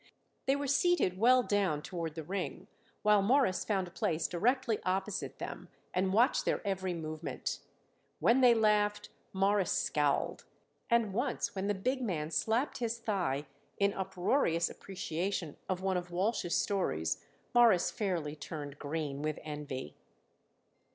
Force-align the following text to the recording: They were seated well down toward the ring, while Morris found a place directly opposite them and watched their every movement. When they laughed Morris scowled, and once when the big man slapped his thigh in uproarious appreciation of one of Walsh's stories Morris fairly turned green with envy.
They 0.47 0.55
were 0.55 0.65
seated 0.65 1.19
well 1.19 1.43
down 1.43 1.83
toward 1.83 2.15
the 2.15 2.23
ring, 2.23 2.65
while 3.03 3.21
Morris 3.21 3.63
found 3.63 3.87
a 3.87 3.91
place 3.91 4.27
directly 4.27 4.79
opposite 4.83 5.37
them 5.37 5.69
and 5.93 6.11
watched 6.11 6.43
their 6.43 6.59
every 6.65 6.95
movement. 6.95 7.59
When 8.19 8.41
they 8.41 8.55
laughed 8.55 9.09
Morris 9.31 9.71
scowled, 9.71 10.45
and 10.89 11.13
once 11.13 11.53
when 11.53 11.67
the 11.67 11.75
big 11.75 12.01
man 12.01 12.31
slapped 12.31 12.79
his 12.79 12.97
thigh 12.97 13.45
in 13.77 13.93
uproarious 13.93 14.71
appreciation 14.71 15.57
of 15.69 15.83
one 15.83 15.97
of 15.97 16.09
Walsh's 16.09 16.55
stories 16.55 17.23
Morris 17.53 17.91
fairly 17.91 18.35
turned 18.35 18.79
green 18.79 19.21
with 19.21 19.37
envy. 19.43 19.93